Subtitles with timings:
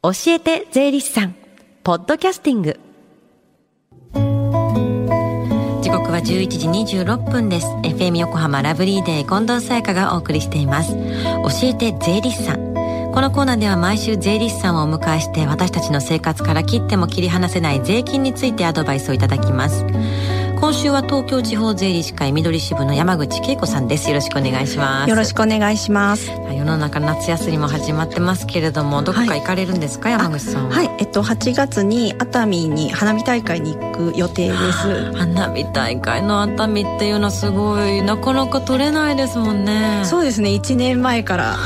[0.00, 1.34] 教えて税理士さん。
[1.82, 2.78] ポッドキャスティング。
[5.82, 6.68] 時刻は11時
[7.02, 7.66] 26分です。
[7.82, 10.92] FM 横浜ラブリーデー近藤沙耶香がお送りしています。
[10.92, 11.00] 教
[11.64, 12.68] えて税理士さん。
[13.12, 19.84] このコーナーでは毎週税理士さんをお迎えして私たちの生活から切っても切り離せない税金についてアドバイスをいただきます。
[20.60, 24.08] 今週は東京地方税理士会緑支部の山口恵子さんです。
[24.08, 25.08] よろしくお願いします。
[25.08, 26.32] よろしくお願いします。
[26.32, 30.82] 世の中夏休みも始まってますけれどもどこか行かれるんですか、はい、山口さんは。
[30.82, 30.90] い。
[30.98, 35.12] えっと8月に熱海に花火大会に行く予定です。
[35.12, 38.02] 花火大会の熱海っていうのはすごい。
[38.02, 40.02] なかなか取れないですもんね。
[40.04, 40.50] そうですね。
[40.50, 41.56] 1年前から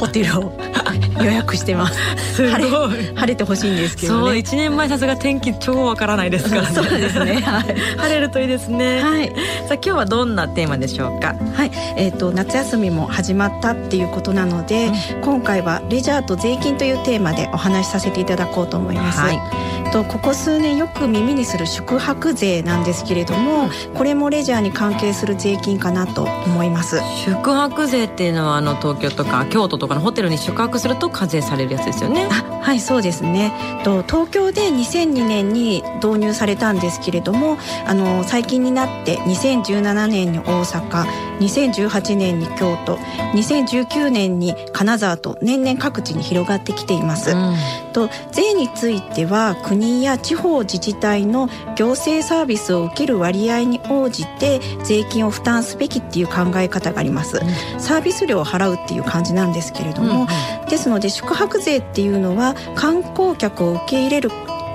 [0.00, 0.52] ホテルを
[1.18, 2.34] 予約してます。
[2.34, 6.68] す晴れ晴れてほしいんですけど、ね、そう1年前さすが天気超わからないですからね。
[6.68, 7.62] そうですね、はい、
[7.96, 9.02] 晴れるといいですね。
[9.02, 9.28] はい。
[9.28, 11.34] さあ今日はどんなテーマでしょうか？
[11.54, 11.70] はい。
[11.96, 26.98] えっ、ー、と夏休みも始まったっていうことなので、うん、今回はレジャーと税金というテーマでお話しさせていただこうと思います、はいとここ数年よく耳にする宿泊税なんですけれどもこれもレジャーに関係する税金かなと思います。
[27.24, 32.28] 宿泊税っていうのはあの東京とか京都とかのホテルに宿泊すると課税されるやつですよね。
[32.28, 33.52] はいそうですね。
[33.84, 41.04] と東京で2002年に導入されたんですけれどもあの最近になって2017年に大阪
[41.38, 42.96] 2018年に京都
[43.34, 47.54] 2019年に金沢と年々各地に広がってきています、うん、
[47.94, 64.30] と税については国や地方自治体の行政サービスを受ける割合に応じて税金を負担すべきっていう考え方があります、うん、サービス料を払うっていう感じなんですけれども、うんうん、ですので宿泊税っていうのは観光客を受け入れる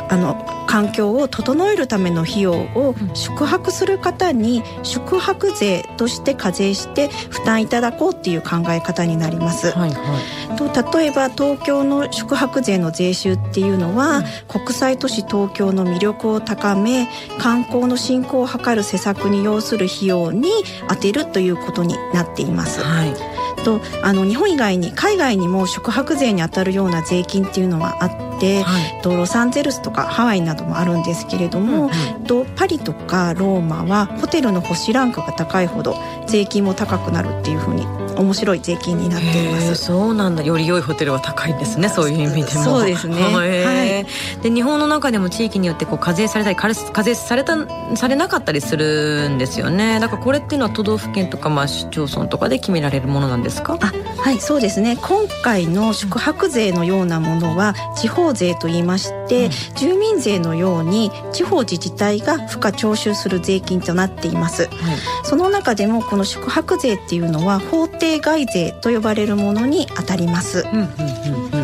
[0.09, 9.71] あの環境を整えるための費用を宿泊する方に宿泊税として課税して負担いただこうっていう考え方になります。
[9.71, 17.09] はいはい、と例えば東京の宿泊税の税収っていうのは、うん、国際都市東京の魅力を高め
[17.39, 20.51] 観光の振興を図る施策に要する費用に
[20.87, 22.83] 充てるということになっています。
[22.83, 28.28] はいとあの日本以外に海外にも宿泊税に当たるような税金っていうのはあって、
[28.63, 35.95] はい、とロサンゼルスとかハワイなどもあるんですけれども、うんうん、とパリとかローマはホテルの星ランクが高いほど
[36.27, 37.85] 税金も高くなるっていうふうに
[38.19, 39.75] 面白い税金になっています。
[39.75, 40.43] そうなんだ。
[40.43, 42.63] より良いホテルは高いんですねそういう意味でも。
[42.63, 44.05] そうですね、 はい、
[44.41, 47.57] で日本の中でも地域によってこう課税されたり課税された
[47.95, 49.99] されなかったりするんですよね。
[49.99, 53.77] だからこれっていうのは都道府県とかまあ市町村とかで決められるものなんですか？
[53.81, 54.97] あはいそうですね。
[55.01, 64.71] 今回の宿泊税のようなものは地方税と言いまして、うん、住民税のように地方自治体が付加徴収する税金となっています、はい、
[65.23, 70.65] その中でもこの宿泊税っていうのは法定定外税と呼ばれるものにあたります。
[70.65, 71.59] うんうんうん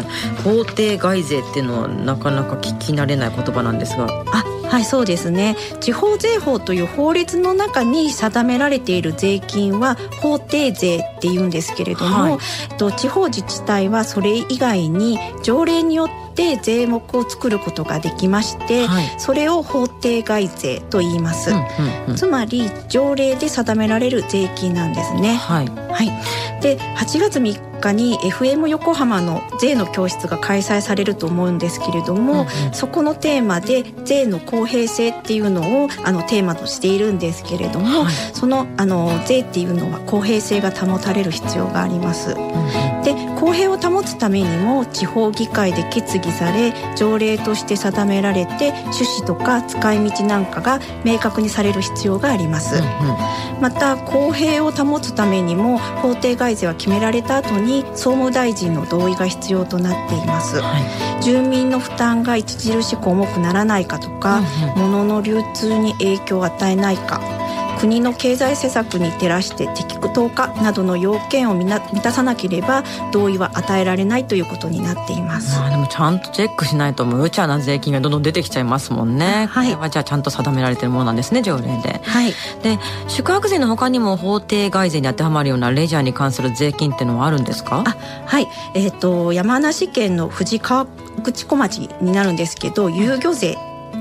[0.48, 4.08] うん、法定外税っていうのはなかなか聞き慣れない言葉なんですが。
[4.32, 12.38] あはいそうですね地方税法という法律の中に定められている税金は法定税っていうんですけれども、はい、
[12.78, 21.64] と地方自治体はそれ以外に条例によって税目を作ることができまして、はい、それを法定外税と言います、うんうん
[22.10, 25.36] うん、つまり条例で定められる税金なんですね。
[25.36, 42.32] はい、はい、で8月3日に FM 横浜の税の教室が開催されると思うんですけれども、うんうん、そこのテーマで税の公平性っていうのをあのテーマとしているんですけれども、はい、そのあの税っていうのは公平性が保たれる必要があります。
[42.32, 52.76] うんうん、で公平を保つためにも地方議会で決議され条例として定められて趣旨とか使い道なんかが明確にされる必要があります。
[52.76, 52.86] うんう
[53.60, 60.80] ん、また公平を保つためにも法定外税は決められた後に総務大臣の同意が必要となっています、は
[61.20, 67.22] い、住民の負担が著しく重くならないかとか、うんうん、物の流通に影響を与えないか
[67.86, 75.60] 国の経済施策に照らして適当化などの要件を満たさなければ同意は与えられないということになっています。
[75.60, 79.46] あでもちゃんとチェックしないと無茶な税金がどんどん出てきちゃいますもんね。
[79.52, 82.02] はい、これはじゃあちゃんと定められてるものなんですね条例で。
[82.04, 82.34] はい。
[82.64, 87.84] で宿泊税の他にも法定外税に当てはまるようなレジャーに関する税金っていうのはあるんですか？
[87.86, 87.96] あ
[88.26, 88.48] はい。
[88.74, 90.88] えっ、ー、と山梨県の富士川
[91.24, 93.56] 口小町になるんですけど遊漁税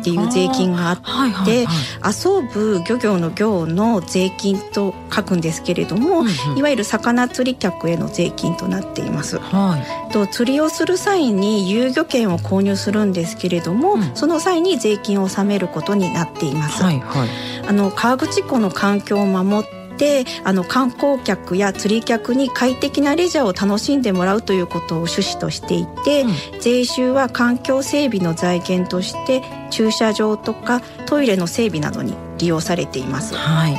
[0.05, 9.39] っていう税金があって、はいはいはい、遊ぶ漁業の業の税金と書くんですけれども、うんうん、いわゆる魚釣り客への税金となっています。
[9.39, 9.79] は
[10.11, 16.83] い、と釣りをする際に遊漁券を購入するんですけれども、うん、その際に税金を納めることになっています。
[16.83, 17.29] はいはい、
[17.67, 29.43] あの川口湖の環境を守ってあの観光客や釣り客に快適なレジャーを楽しんでもらうということを趣旨としていて、うん、税収は環境整備の財源として
[29.75, 33.35] 駐車場とかトイレの整備などに利用されています。
[33.35, 33.77] はい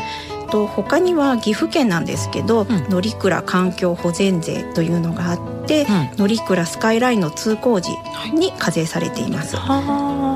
[0.51, 7.89] と他には岐阜県なんですけど、うん、乗鞍環境保全税というのがあって、うん、乗鞍スカイラインの通行時
[8.31, 9.55] に課税されています。
[9.55, 10.34] はい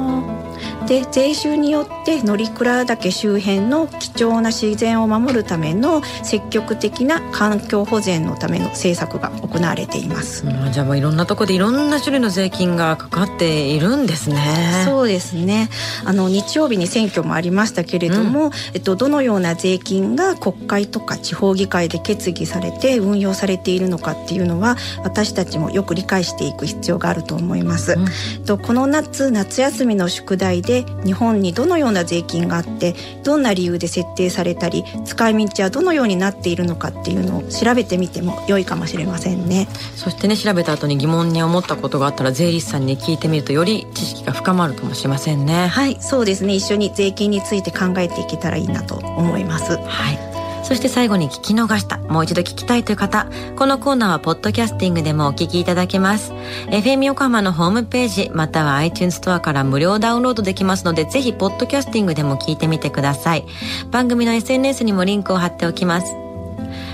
[0.90, 14.84] で税収によって乗鞍岳周辺の貴重な自然を守るための積極的な環境保全のための政策が行われています、うん、じゃあもういろんなところでいろんな種類の税金がかかっているんですね。
[14.84, 15.70] そうですね。
[16.06, 39.68] あの日曜日に選挙もありましたけれども、うん、えっと、どのような税金が国会とか地方議会で決議されて運用されているのかっていうのは私たちもよく理解していく必要があると思います、うん、とこの夏夏休みの宿題で日本にどのような税金があってどんな理由で設定されたり使い道はどのようになっているのかっていうのを調べてみても良いかもしれませんね。
[39.96, 45.68] そしてね調べた後に疑問に思ったことがあったら税理士さんに聞いてみるとより知識が深まるかもしれませんね。
[45.68, 46.54] はいそうですね。
[46.54, 49.78] 一緒に税金について考えていけたらいいなと思います。
[49.78, 50.29] はい
[50.70, 53.26] そして最後に聞き逃した、もう一度聞きたいという方、
[53.56, 56.32] このコーナーはポッドキャスティングでもお聞きいただけます。
[56.68, 63.48] FM 横浜のホームページ、または iTunes ストアから無料ダウンロードできますので、ぜひポッドキャスティングでも聞いてみてください。
[63.90, 66.14] 番組の SNS にもリンクを貼っておきます。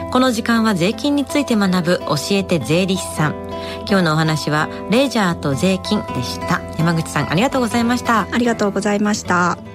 [0.09, 3.35] この時間は税金について学ぶ教えて税理士さん。
[3.89, 6.61] 今日のお話はレジャーと税金でした。
[6.77, 8.25] 山口さんありがとうございました。
[8.31, 9.74] ありがとうございました。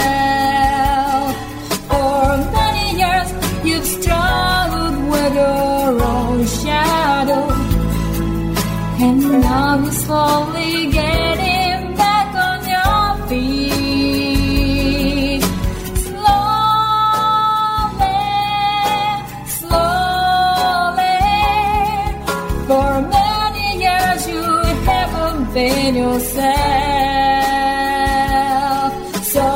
[22.71, 24.43] For many years you
[24.89, 26.51] haven't been yourself.
[29.35, 29.47] So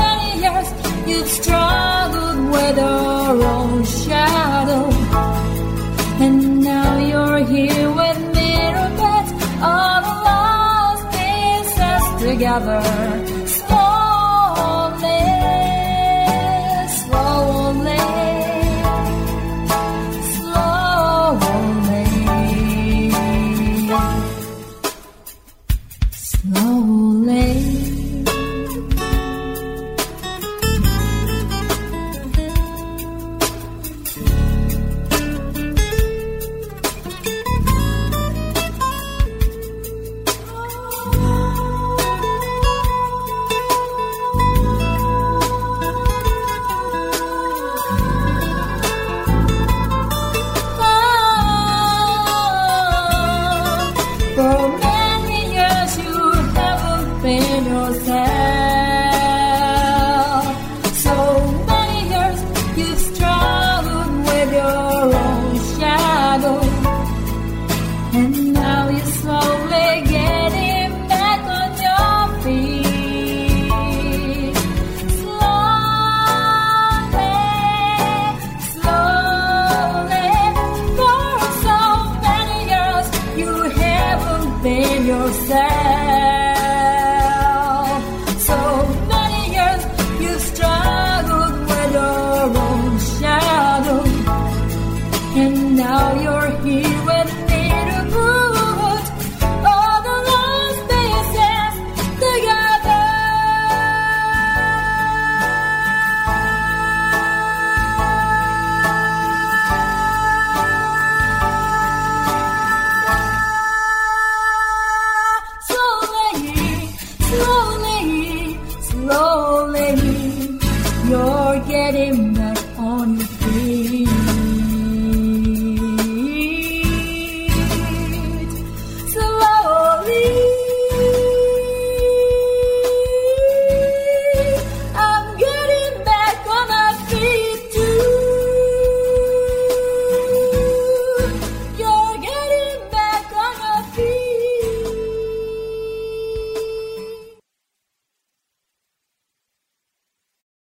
[0.00, 0.68] many years
[1.08, 4.84] you've struggled with your own shadow.
[6.24, 8.50] And now you're here with me,
[9.00, 9.30] beds,
[9.70, 13.39] all the lost pieces together.